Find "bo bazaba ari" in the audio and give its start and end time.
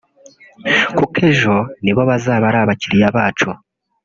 1.95-2.57